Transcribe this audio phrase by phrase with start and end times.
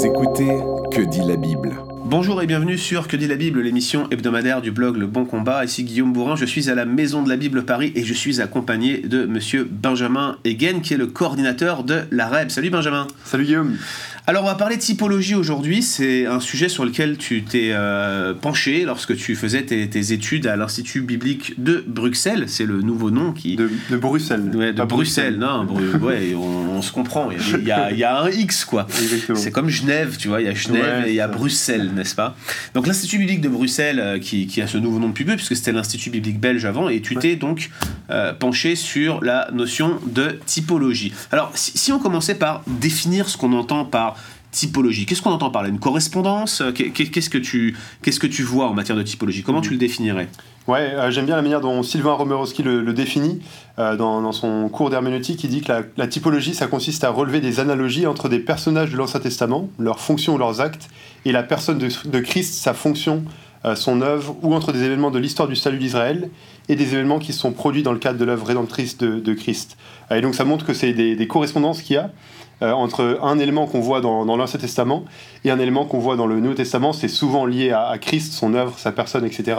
[0.00, 0.48] Vous écoutez
[0.90, 4.70] Que dit la Bible Bonjour et bienvenue sur Que dit la Bible, l'émission hebdomadaire du
[4.70, 5.62] blog Le Bon Combat.
[5.62, 8.40] Ici Guillaume Bourrin, je suis à la Maison de la Bible Paris et je suis
[8.40, 12.48] accompagné de monsieur Benjamin Egen qui est le coordinateur de la REB.
[12.48, 13.08] Salut Benjamin.
[13.24, 13.76] Salut Guillaume.
[14.30, 18.32] Alors on va parler de typologie aujourd'hui, c'est un sujet sur lequel tu t'es euh,
[18.32, 23.32] penché lorsque tu faisais tes, études à l'Institut biblique de Bruxelles, c'est le nouveau nom
[23.32, 23.56] qui...
[23.56, 24.48] De, Bruxelles.
[24.54, 25.66] Ouais, de Bruxelles, non,
[26.02, 28.86] ouais, on, se comprend, il y, a, un X quoi.
[29.34, 32.14] C'est comme Genève, tu vois, il y a Genève et il y a Bruxelles, n'est-ce
[32.14, 32.36] pas?
[32.74, 36.10] Donc l'Institut biblique de Bruxelles euh, qui, a ce nouveau nom peu, puisque c'était l'Institut
[36.10, 37.70] biblique belge avant, et tu t'es donc
[38.10, 41.12] euh, penché sur la notion de typologie.
[41.32, 44.19] Alors si on commençait par définir ce qu'on entend par
[44.50, 45.06] typologie.
[45.06, 48.68] Qu'est-ce qu'on entend par là Une correspondance euh, Qu'est-ce que tu qu'est-ce que tu vois
[48.68, 50.28] en matière de typologie Comment tu le définirais
[50.68, 53.40] Ouais, euh, j'aime bien la manière dont Sylvain Romerowski le, définit
[53.78, 55.42] euh, dans, son cours d'herméneutique.
[55.42, 58.96] Il dit que la, typologie, ça consiste à relever des analogies entre des personnages de
[58.96, 60.88] l'Ancien Testament, leurs fonctions ou leurs actes,
[61.24, 63.24] et la personne de, Christ, sa fonction,
[63.74, 66.30] son œuvre, ou entre des événements de l'histoire du salut d'Israël
[66.68, 69.76] et des événements qui sont produits dans le cadre de l'œuvre rédemptrice de, Christ.
[70.10, 72.10] Et donc ça montre que c'est des, des correspondances qu'il y a.
[72.62, 75.06] Euh, entre un élément qu'on voit dans, l'Ancien Testament
[75.44, 76.92] et un élément qu'on voit dans le Nouveau Testament.
[76.92, 79.58] C'est souvent lié à, à, Christ, son œuvre, sa personne, etc.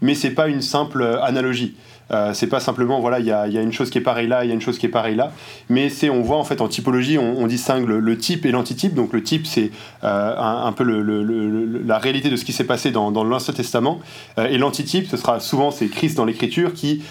[0.00, 1.76] Mais c'est pas une simple analogie.
[2.10, 4.48] Euh, c'est pas simplement, voilà, il y a, une chose qui est pareille là, il
[4.48, 5.32] y a une chose qui est pareille là,
[5.68, 8.94] mais c'est, on voit en fait en typologie, on, distingue le, type et l'antitype.
[8.94, 9.70] Donc le type, c'est
[10.04, 10.84] euh, un, peu
[11.86, 14.00] la réalité de ce qui s'est passé dans, l'Ancien Testament,
[14.38, 17.02] euh, et l'antitype, ce sera souvent c'est Christ dans l'Écriture qui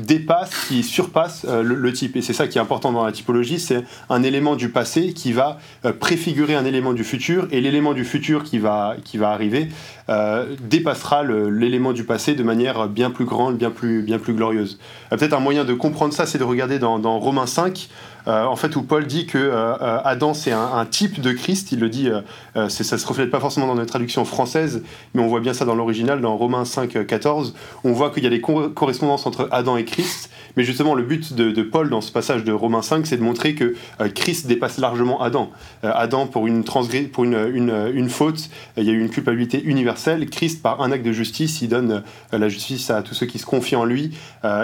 [0.00, 2.16] dépasse, qui surpasse le, type.
[2.16, 5.32] Et c'est ça qui est important dans la typologie, c'est un élément du passé qui
[5.32, 5.58] va
[6.00, 9.68] préfigurer un élément du futur, et l'élément du futur qui va, qui va arriver
[10.60, 14.78] dépassera l'élément du passé de manière bien plus grande, bien plus, bien plus glorieuse.
[15.12, 17.88] Euh, peut-être un moyen de comprendre ça, c'est de regarder dans, dans Romains 5,
[18.28, 21.72] euh, en fait, où Paul dit que euh, Adam c'est un, type de Christ.
[21.72, 22.08] Il le dit,
[22.54, 24.82] ça se reflète pas forcément dans notre traduction française,
[25.14, 27.54] mais on voit bien ça dans l'original, dans Romains 5, 14.
[27.84, 31.34] On voit qu'il y a des correspondances entre Adam et Christ, mais justement, le but
[31.34, 33.74] de, Paul dans ce passage de Romains 5, c'est de montrer que
[34.14, 35.50] Christ dépasse largement Adam.
[35.82, 40.28] Adam, pour une, pour une, une, faute, il y a eu une culpabilité universelle.
[40.30, 42.02] Christ, par un acte de justice, il donne
[42.32, 44.16] la justice à tous ceux qui se confient en lui.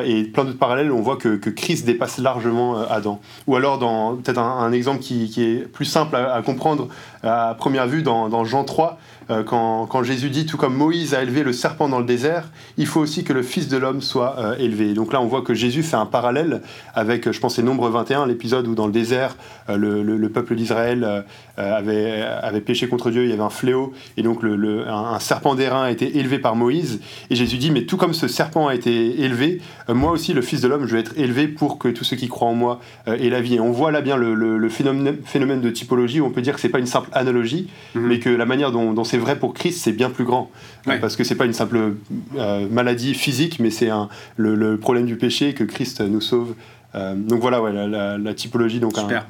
[0.05, 3.21] et plein d'autres parallèles, on voit que, Christ dépasse largement Adam.
[3.57, 6.89] Alors, dans peut-être un, exemple qui, est plus simple à, comprendre
[7.23, 8.99] à première vue, dans, Jean 3,
[9.31, 12.87] euh, quand, Jésus dit Tout comme Moïse a élevé le serpent dans le désert, il
[12.87, 14.95] faut aussi que le Fils de l'homme soit euh, élevé.
[14.95, 16.63] Donc là, on voit que Jésus fait un parallèle
[16.95, 19.37] avec, je pense, c'est Nombre 21, l'épisode où dans le désert,
[19.69, 21.25] euh, le, peuple d'Israël
[21.57, 25.55] avait, avait péché contre Dieu, il y avait un fléau, et donc le, un, serpent
[25.55, 27.01] d'airain a été élevé par Moïse.
[27.31, 30.61] Et Jésus dit Mais tout comme ce serpent a été élevé, moi aussi, le Fils
[30.61, 33.31] de l'homme, je vais être élevé pour que tous ceux qui croient en moi aient
[33.31, 33.57] la vie.
[33.57, 36.69] Et on voit là bien le, phénomène, de typologie où on peut dire que c'est
[36.69, 38.07] pas une simple analogie, mhm.
[38.07, 40.51] mais que la manière dont, c'est vrai pour Christ, c'est bien plus grand.
[40.85, 41.95] Parce que c'est pas une simple
[42.37, 43.89] euh, maladie physique, mais c'est
[44.37, 46.57] le, problème du péché que Christ nous sauve.
[46.97, 48.81] Euh, donc voilà, ouais, la, typologie.
[48.81, 49.25] Donc, Super.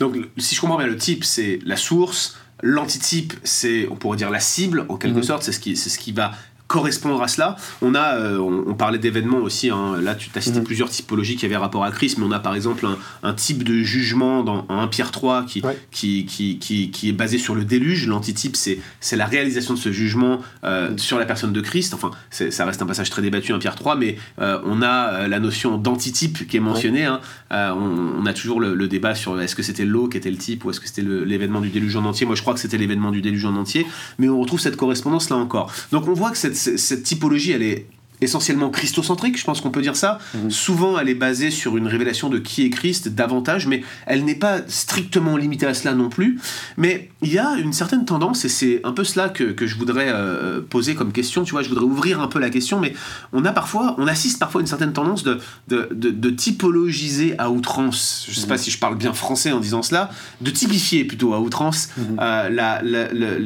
[0.00, 2.36] Donc si je comprends bien, le type, c'est la source.
[2.62, 5.22] L'antitype, c'est, on pourrait dire, la cible, en quelque mhm.
[5.22, 6.32] sorte, c'est ce, qui, ce qui va
[6.72, 7.56] correspondre à cela.
[7.82, 9.68] On a, euh, on, parlait d'événements aussi.
[9.68, 10.00] Hein.
[10.00, 10.64] Là, tu as cité mhm.
[10.64, 12.86] plusieurs typologies qui avaient rapport à Christ, mais on a par exemple
[13.22, 16.58] un, type de jugement dans 1 Pierre 3 qui, qui, qui,
[16.90, 18.06] qui, est basé sur le déluge.
[18.06, 20.98] L'antitype, c'est, c'est la réalisation de ce jugement euh, mhm.
[20.98, 21.92] sur la personne de Christ.
[21.92, 25.40] Enfin, ça reste un passage très débattu, 1 Pierre 3, mais euh, on a la
[25.40, 27.04] notion d'antitype qui est mentionnée.
[27.04, 27.20] Hein.
[27.50, 30.70] On, a toujours le, débat sur est-ce que c'était l'eau qui était le type ou
[30.70, 32.24] est-ce que c'était l'événement du déluge en entier?
[32.26, 33.86] Moi, je crois que c'était l'événement du déluge en entier,
[34.18, 35.70] mais on retrouve cette correspondance là encore.
[35.92, 37.86] Donc, on voit que cette cette typologie, elle est
[38.22, 40.18] essentiellement christocentrique, je pense qu'on peut dire ça.
[40.34, 40.50] Mhm.
[40.50, 44.34] Souvent, elle est basée sur une révélation de qui est Christ davantage, mais elle n'est
[44.34, 46.38] pas strictement limitée à cela non plus.
[46.76, 49.76] Mais il y a une certaine tendance, et c'est un peu cela que, que je
[49.76, 52.94] voudrais euh, poser comme question, tu vois, je voudrais ouvrir un peu la question, mais
[53.32, 57.50] on a parfois, on assiste parfois à une certaine tendance de, de, de, typologiser à
[57.50, 58.60] outrance, je ne sais pas mhm.
[58.60, 60.10] si je parle bien français en disant cela,
[60.40, 62.18] de typifier plutôt à outrance mhm.
[62.20, 62.82] euh, la,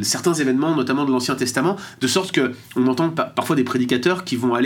[0.03, 4.37] certains événements, notamment de l'Ancien Testament, de sorte que on entend parfois des prédicateurs qui
[4.37, 4.66] vont aller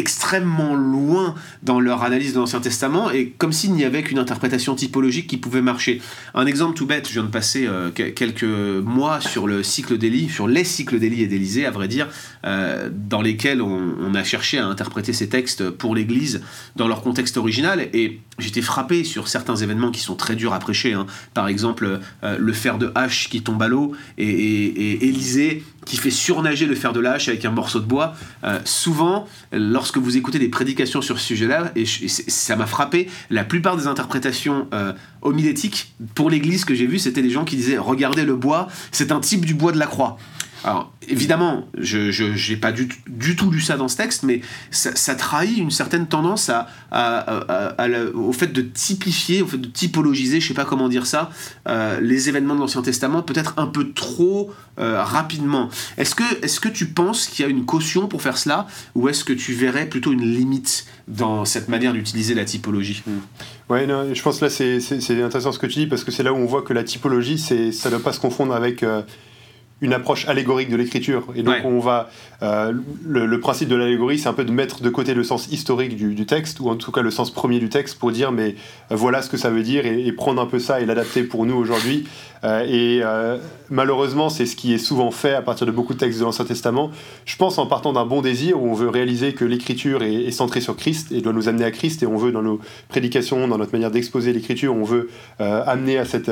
[0.00, 4.74] extrêmement loin dans leur analyse de l'Ancien Testament et comme s'il n'y avait qu'une interprétation
[4.74, 6.00] typologique qui pouvait marcher.
[6.34, 10.30] Un exemple tout bête, je viens de passer euh, quelques mois sur le cycle d'Élie,
[10.30, 12.08] sur les cycles d'Élie et d'Élysée, à vrai dire,
[12.46, 16.42] euh, dans lesquels on, a cherché à interpréter ces textes pour l'Église
[16.74, 20.58] dans leur contexte original et j'étais frappé sur certains événements qui sont très durs à
[20.58, 20.94] prêcher.
[20.94, 21.06] Hein.
[21.32, 25.96] Par exemple, euh, le fer de hache qui tombe à l'eau et, et, Élisée qui
[25.96, 28.14] fait surnager le fer de la hache avec un morceau de bois.
[28.64, 33.76] souvent, lorsque vous écoutez des prédications sur ce sujet-là, et, ça m'a frappé, la plupart
[33.76, 38.24] des interprétations euh, homilétique pour l'Église que j'ai vu, c'était des gens qui disaient regardez
[38.24, 40.18] le bois, c'est un type du bois de la croix.
[40.62, 42.88] Alors, évidemment, je n'ai pas du,
[43.36, 46.50] tout lu ça dans ce texte, mais ça, trahit une certaine tendance
[46.90, 51.30] au fait de typifier, au fait de typologiser, je sais pas comment dire ça,
[51.66, 55.70] euh, les événements de l'Ancien Testament, peut-être un peu trop euh, rapidement.
[55.96, 59.08] Est-ce que, est que tu penses qu'il y a une caution pour faire cela, ou
[59.08, 63.02] est-ce que tu verrais plutôt une limite dans cette manière d'utiliser la typologie?
[63.06, 63.14] Oui,
[63.70, 66.32] Ouais, je pense que là, c'est intéressant ce que tu dis, parce que c'est là
[66.32, 68.84] où on voit que la typologie, ça ne doit pas se confondre avec...
[69.82, 71.24] Euh, une approche allégorique de l'écriture.
[71.34, 72.10] Et donc, on va.
[72.42, 72.72] Euh,
[73.06, 76.26] le, principe de l'allégorie, c'est un peu de mettre de côté le sens historique du,
[76.26, 78.54] texte, ou en tout cas le sens premier du texte, pour dire, mais
[78.90, 81.46] euh, voilà ce que ça veut dire, et, prendre un peu ça et l'adapter pour
[81.46, 82.06] nous aujourd'hui.
[82.44, 83.02] Euh, et
[83.70, 86.44] malheureusement, c'est ce qui est souvent fait à partir de beaucoup de textes de l'Ancien
[86.44, 86.90] Testament.
[87.24, 90.60] Je pense en partant d'un bon désir, où on veut réaliser que l'écriture est, centrée
[90.60, 93.58] sur Christ et doit nous amener à Christ, et on veut, dans nos prédications, dans
[93.58, 96.30] notre manière d'exposer l'écriture, on veut amener à cette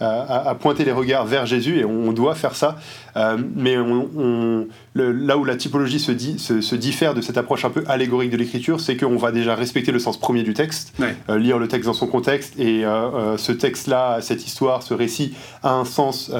[0.00, 2.76] à, pointer les regards vers Jésus et on, doit faire ça.
[3.16, 7.70] Euh, mais on, là où la typologie se, dit, se, diffère de cette approche un
[7.70, 10.94] peu allégorique de l'écriture, c'est qu'on va déjà respecter le sens premier du texte,
[11.28, 15.34] euh, lire le texte dans son contexte et euh, ce texte-là, cette histoire, ce récit
[15.62, 16.30] a un sens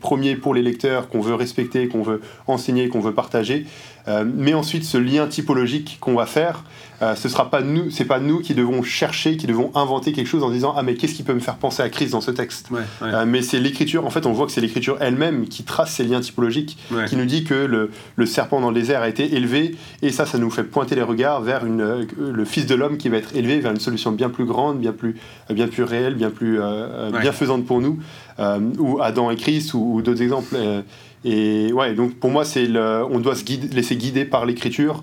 [0.00, 3.66] premier pour les lecteurs qu'on veut respecter, qu'on veut enseigner, qu'on veut partager.
[4.24, 6.64] mais ensuite, ce lien typologique qu'on va faire,
[7.16, 10.42] ce sera pas nous, c'est pas nous qui devons chercher, qui devons inventer quelque chose
[10.42, 12.68] en disant ah mais qu'est-ce qui peut me faire penser à Christ dans ce texte?
[13.26, 14.06] Mais c'est l'écriture.
[14.06, 16.78] En fait, on voit que c'est l'écriture elle-même qui trace ces liens typologiques,
[17.08, 20.26] qui nous dit que le, le, serpent dans le désert a été élevé et ça,
[20.26, 23.18] ça nous fait pointer les regards vers une, euh, le Fils de l'homme qui va
[23.18, 25.16] être élevé vers une solution bien plus grande, bien plus,
[25.50, 26.58] bien plus réelle, bien plus
[27.20, 27.98] bienfaisante pour nous,
[28.78, 30.56] ou Adam et Christ ou, d'autres exemples.
[31.24, 35.02] Et ouais, donc pour moi, c'est on doit se guider, laisser guider par l'écriture.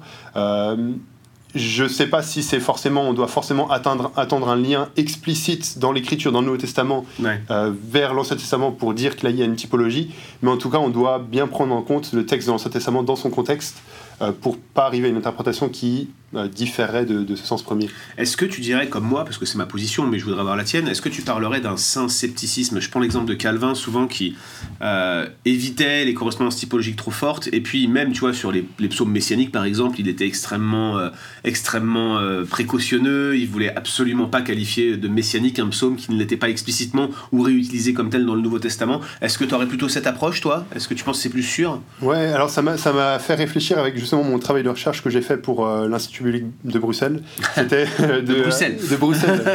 [1.53, 5.79] Je ne sais pas si c'est forcément, on doit forcément atteindre, attendre un lien explicite
[5.79, 7.05] dans l'écriture, dans le Nouveau Testament,
[7.49, 10.11] euh, vers l'Ancien Testament pour dire qu'il y a une typologie,
[10.41, 13.03] mais en tout cas, on doit bien prendre en compte le texte de l'Ancien Testament
[13.03, 13.81] dans son contexte
[14.21, 16.09] euh, pour pas arriver à une interprétation qui
[16.53, 17.89] différerait de, ce sens premier.
[18.17, 20.55] Est-ce que tu dirais comme moi, parce que c'est ma position, mais je voudrais avoir
[20.55, 22.79] la tienne, est-ce que tu parlerais d'un saint scepticisme?
[22.79, 24.35] Je prends l'exemple de Calvin, souvent qui
[24.81, 29.11] euh, évitait les correspondances typologiques trop fortes, et puis même, tu vois, sur les, psaumes
[29.11, 30.99] messianiques par exemple, il était extrêmement,
[31.43, 32.19] extrêmement
[32.49, 37.09] précautionneux, il voulait absolument pas qualifier de messianique un psaume qui ne l'était pas explicitement
[37.31, 39.01] ou réutilisé comme tel dans le Nouveau Testament.
[39.21, 40.65] Est-ce que tu aurais plutôt cette approche, toi?
[40.75, 41.81] Est-ce que tu penses que c'est plus sûr?
[42.01, 45.37] Ouais, alors ça m'a fait réfléchir avec justement mon travail de recherche que j'ai fait
[45.37, 46.20] pour euh, l'Institut
[46.63, 47.21] de Bruxelles.
[47.55, 47.85] C'était
[48.21, 48.77] de, Bruxelles.
[48.89, 49.41] de Bruxelles.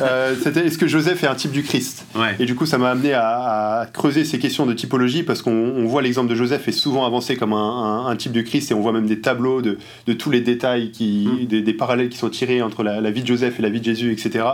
[0.00, 2.06] Euh, c'était est-ce que Joseph est un type du Christ?
[2.38, 6.02] Et du coup, ça m'a amené à, creuser ces questions de typologie parce qu'on voit
[6.02, 9.06] l'exemple de Joseph est souvent avancé comme un, type de Christ et on voit même
[9.06, 11.46] des tableaux de, de tous les détails, qui, mm.
[11.46, 14.12] des, parallèles qui sont tirés entre la, vie de Joseph et la vie de Jésus,
[14.12, 14.44] etc.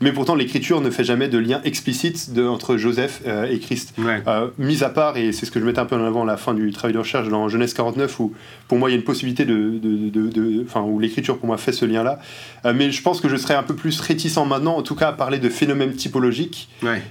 [0.00, 3.94] Mais pourtant, l'Écriture ne fait jamais de lien explicite de, entre Joseph euh, et Christ.
[4.58, 6.36] mis à part, et c'est ce que je mettais un peu en avant à la
[6.36, 8.32] fin du travail de recherche dans Genèse 49, où
[8.68, 11.56] pour moi, il y a une possibilité de, de, de, enfin, où l'écriture pour moi
[11.56, 12.18] fait ce lien-là.
[12.64, 15.08] Euh, mais je pense que je serais un peu plus réticent maintenant, en tout cas,
[15.08, 16.68] à parler de phénomènes typologiques.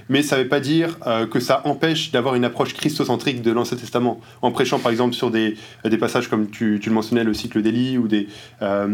[0.08, 3.50] Mais ça ne veut pas dire euh, que ça empêche d'avoir une approche christocentrique de
[3.50, 4.20] l'Ancien Testament.
[4.42, 7.62] En prêchant, par exemple, sur des, des passages comme tu, tu, le mentionnais, le cycle
[7.62, 8.28] d'Élie ou des
[8.62, 8.86] euh,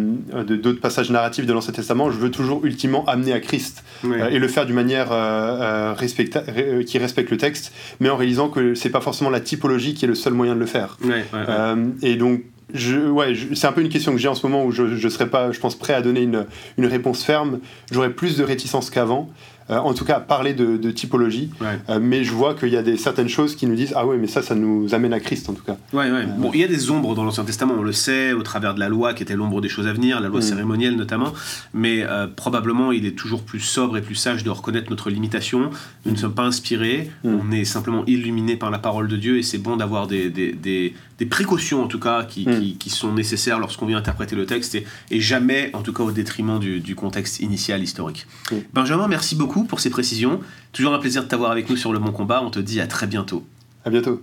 [0.44, 4.48] d'autres passages narratifs de l'Ancien Testament, je veux toujours ultimement amener à Christ et le
[4.48, 5.08] faire d'une manière
[6.86, 10.08] qui respecte le texte, mais en réalisant que c'est pas forcément la typologie qui est
[10.08, 10.98] le seul moyen de le faire.
[12.02, 12.42] et donc
[12.74, 15.52] c'est un peu une question que j'ai en ce moment où je ne serais pas,
[15.52, 16.46] je pense, prêt à donner une,
[16.78, 17.60] une réponse ferme.
[17.90, 19.30] J'aurais plus de réticence qu'avant.
[19.70, 21.50] Euh, en tout cas parler de, typologie.
[21.88, 24.18] Euh, mais je vois qu'il y a des, certaines choses qui nous disent Ah ouais,
[24.18, 25.76] mais ça, ça nous amène à Christ en tout cas.
[25.92, 26.26] Ouais, ouais.
[26.26, 28.80] bon, il y a des ombres dans l'Ancien Testament, on le sait, au travers de
[28.80, 30.42] la loi qui était l'ombre des choses à venir, la loi mm.
[30.42, 31.32] cérémonielle notamment.
[31.72, 35.70] Mais euh, probablement, il est toujours plus sobre et plus sage de reconnaître notre limitation.
[36.04, 37.28] Nous ne sommes pas inspirés, mm.
[37.28, 40.52] on est simplement illuminés par la parole de Dieu et c'est bon d'avoir des, des,
[40.52, 40.94] des,
[41.30, 42.60] précautions en tout cas qui, mm.
[42.60, 46.02] qui, qui sont nécessaires lorsqu'on vient interpréter le texte et, et, jamais en tout cas
[46.02, 48.26] au détriment du, du contexte initial historique.
[48.72, 50.40] Benjamin, merci beaucoup pour ces précisions.
[50.72, 52.42] Toujours un plaisir de t'avoir avec nous sur Le Bon Combat.
[52.42, 53.44] On te dit à très bientôt.
[53.84, 54.22] À bientôt.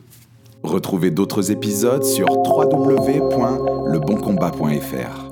[0.63, 5.28] Retrouvez d'autres épisodes sur www.leboncombat.fr.